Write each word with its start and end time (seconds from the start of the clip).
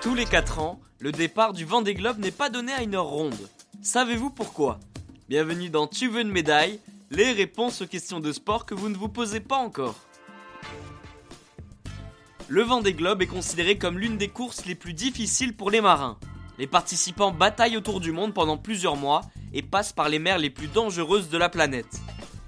Tous 0.00 0.14
les 0.14 0.24
4 0.24 0.58
ans, 0.58 0.80
le 1.00 1.12
départ 1.12 1.52
du 1.52 1.64
Vendée 1.64 1.94
Globe 1.94 2.18
n'est 2.18 2.30
pas 2.30 2.50
donné 2.50 2.72
à 2.72 2.82
une 2.82 2.94
heure 2.94 3.04
ronde. 3.04 3.48
Savez-vous 3.82 4.30
pourquoi? 4.30 4.80
Bienvenue 5.28 5.70
dans 5.70 5.86
Tu 5.86 6.08
veux 6.08 6.22
une 6.22 6.30
médaille 6.30 6.80
Les 7.10 7.32
réponses 7.32 7.82
aux 7.82 7.86
questions 7.86 8.20
de 8.20 8.32
sport 8.32 8.64
que 8.64 8.74
vous 8.74 8.88
ne 8.88 8.96
vous 8.96 9.08
posez 9.08 9.40
pas 9.40 9.58
encore. 9.58 9.96
Le 12.48 12.62
Vendée 12.62 12.94
Globe 12.94 13.20
est 13.20 13.26
considéré 13.26 13.76
comme 13.76 13.98
l'une 13.98 14.16
des 14.16 14.28
courses 14.28 14.64
les 14.64 14.74
plus 14.74 14.94
difficiles 14.94 15.54
pour 15.54 15.70
les 15.70 15.82
marins. 15.82 16.18
Les 16.58 16.66
participants 16.66 17.30
bataillent 17.30 17.76
autour 17.76 18.00
du 18.00 18.10
monde 18.10 18.32
pendant 18.32 18.56
plusieurs 18.56 18.96
mois 18.96 19.20
et 19.52 19.62
passent 19.62 19.92
par 19.92 20.08
les 20.08 20.18
mers 20.18 20.38
les 20.38 20.50
plus 20.50 20.68
dangereuses 20.68 21.28
de 21.28 21.38
la 21.38 21.48
planète. 21.48 22.00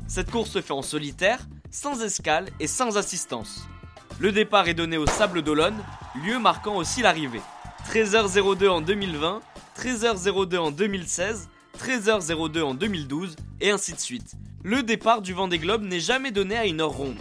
Cette 0.09 0.31
course 0.31 0.51
se 0.51 0.63
fait 0.63 0.73
en 0.73 0.83
solitaire, 0.83 1.47
sans 1.71 2.03
escale 2.03 2.49
et 2.59 2.67
sans 2.67 2.97
assistance. 2.97 3.67
Le 4.19 4.33
départ 4.33 4.69
est 4.69 4.75
donné 4.75 4.97
au 4.97 5.07
Sable 5.07 5.43
d'Olonne, 5.43 5.79
lieu 6.25 6.39
marquant 6.39 6.77
aussi 6.77 7.03
l'arrivée. 7.03 7.41
13h02 7.89 8.69
en 8.69 8.81
2020, 8.81 9.41
13h02 9.79 10.59
en 10.59 10.71
2016, 10.71 11.49
13h02 11.79 12.63
en 12.63 12.75
2012 12.75 13.37
et 13.61 13.71
ainsi 13.71 13.93
de 13.93 14.01
suite. 14.01 14.33
Le 14.63 14.83
départ 14.83 15.23
du 15.23 15.33
Vendée 15.33 15.59
Globe 15.59 15.83
n'est 15.83 16.01
jamais 16.01 16.33
donné 16.33 16.57
à 16.57 16.67
une 16.67 16.81
heure 16.81 16.91
ronde. 16.91 17.21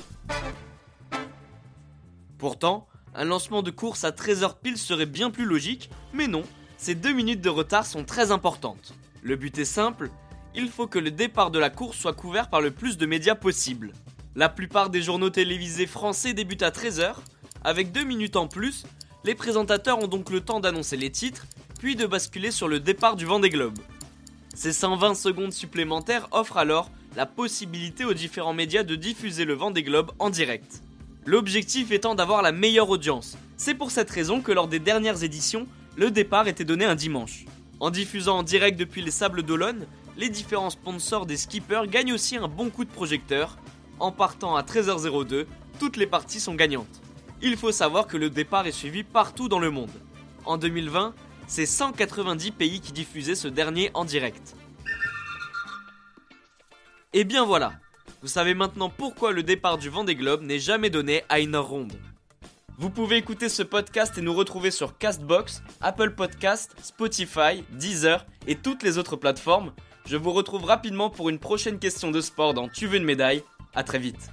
Pourtant, 2.38 2.88
un 3.16 3.26
lancement 3.26 3.62
de 3.62 3.72
course 3.72 4.04
à 4.04 4.12
13h 4.12 4.56
pile 4.62 4.78
serait 4.78 5.06
bien 5.06 5.30
plus 5.30 5.46
logique, 5.46 5.90
mais 6.14 6.28
non, 6.28 6.44
ces 6.78 6.96
deux 6.96 7.14
minutes 7.14 7.42
de 7.42 7.50
retard 7.50 7.86
sont 7.86 8.04
très 8.04 8.32
importantes. 8.32 8.94
Le 9.22 9.36
but 9.36 9.58
est 9.58 9.66
simple, 9.66 10.10
il 10.56 10.70
faut 10.70 10.88
que 10.88 11.00
le 11.00 11.12
départ 11.12 11.52
de 11.52 11.60
la 11.60 11.70
course 11.70 11.98
soit 11.98 12.14
couvert 12.14 12.50
par 12.50 12.62
le 12.62 12.72
plus 12.72 12.98
de 12.98 13.06
médias 13.06 13.36
possible. 13.36 13.94
La 14.40 14.48
plupart 14.48 14.90
des 14.90 15.02
journaux 15.02 15.30
télévisés 15.30 15.86
français 15.86 16.34
débutent 16.34 16.64
à 16.64 16.70
13h, 16.70 17.14
avec 17.66 17.92
deux 17.92 18.06
minutes 18.06 18.38
en 18.38 18.48
plus, 18.48 18.86
les 19.26 19.36
présentateurs 19.36 20.00
ont 20.00 20.08
donc 20.08 20.30
le 20.30 20.40
temps 20.40 20.62
d'annoncer 20.62 20.96
les 20.96 21.10
titres, 21.10 21.46
puis 21.78 21.98
de 21.98 22.06
basculer 22.06 22.50
sur 22.50 22.70
le 22.70 22.80
départ 22.80 23.18
du 23.18 23.26
Vendée 23.26 23.50
Globe. 23.50 23.78
Ces 24.56 24.72
120 24.72 25.16
secondes 25.16 25.52
supplémentaires 25.52 26.30
offrent 26.32 26.56
alors 26.56 26.90
la 27.18 27.26
possibilité 27.26 28.06
aux 28.06 28.14
différents 28.14 28.54
médias 28.54 28.84
de 28.84 28.96
diffuser 28.96 29.44
le 29.44 29.56
Vendée 29.56 29.84
Globe 29.84 30.14
en 30.20 30.30
direct. 30.30 30.84
L'objectif 31.26 31.92
étant 31.92 32.16
d'avoir 32.16 32.42
la 32.42 32.54
meilleure 32.54 32.90
audience. 32.90 33.38
C'est 33.58 33.76
pour 33.76 33.92
cette 33.92 34.10
raison 34.10 34.40
que 34.40 34.54
lors 34.54 34.70
des 34.70 34.80
dernières 34.80 35.22
éditions, 35.22 35.68
le 35.98 36.12
départ 36.12 36.48
était 36.48 36.64
donné 36.64 36.86
un 36.86 36.96
dimanche. 36.96 37.44
En 37.82 37.90
diffusant 37.90 38.38
en 38.38 38.44
direct 38.44 38.80
depuis 38.80 39.02
les 39.02 39.12
Sables 39.12 39.44
d'Olonne, 39.44 39.86
les 40.16 40.30
différents 40.30 40.70
sponsors 40.70 41.26
des 41.26 41.36
skippers 41.36 41.88
gagnent 41.88 42.14
aussi 42.14 42.38
un 42.38 42.48
bon 42.48 42.70
coup 42.70 42.86
de 42.86 42.90
projecteur. 42.90 43.58
En 44.00 44.12
partant 44.12 44.56
à 44.56 44.62
13h02, 44.62 45.46
toutes 45.80 45.98
les 45.98 46.08
parties 46.08 46.40
sont 46.40 46.56
gagnantes. 46.56 47.02
Il 47.42 47.58
faut 47.58 47.72
savoir 47.72 48.08
que 48.08 48.18
le 48.18 48.30
départ 48.30 48.68
est 48.68 48.72
suivi 48.72 49.04
partout 49.04 49.50
dans 49.50 49.60
le 49.60 49.72
monde. 49.72 49.92
En 50.46 50.58
2020, 50.58 51.14
c'est 51.48 51.66
190 51.66 52.52
pays 52.52 52.80
qui 52.80 52.94
diffusaient 52.94 53.36
ce 53.36 53.48
dernier 53.48 53.92
en 53.94 54.06
direct. 54.06 54.56
Et 57.12 57.24
bien 57.24 57.44
voilà, 57.44 57.74
vous 58.22 58.28
savez 58.28 58.54
maintenant 58.54 58.90
pourquoi 58.90 59.32
le 59.32 59.44
départ 59.44 59.78
du 59.78 59.90
Vendée 59.90 60.16
Globe 60.16 60.44
n'est 60.44 60.60
jamais 60.60 60.90
donné 60.90 61.24
à 61.28 61.40
une 61.40 61.58
ronde. 61.58 61.94
Vous 62.78 62.90
pouvez 62.90 63.18
écouter 63.18 63.50
ce 63.50 63.64
podcast 63.64 64.18
et 64.18 64.22
nous 64.22 64.34
retrouver 64.34 64.72
sur 64.72 64.98
Castbox, 64.98 65.62
Apple 65.82 66.12
Podcast, 66.12 66.76
Spotify, 66.82 67.66
Deezer 67.72 68.26
et 68.48 68.56
toutes 68.56 68.84
les 68.84 68.98
autres 68.98 69.18
plateformes. 69.18 69.74
Je 70.06 70.16
vous 70.16 70.32
retrouve 70.32 70.64
rapidement 70.64 71.10
pour 71.10 71.30
une 71.30 71.40
prochaine 71.40 71.80
question 71.80 72.12
de 72.12 72.22
sport 72.22 72.54
dans 72.54 72.70
Tu 72.70 72.88
veux 72.88 72.98
une 72.98 73.04
médaille. 73.04 73.44
À 73.74 73.84
très 73.84 74.00
vite. 74.00 74.32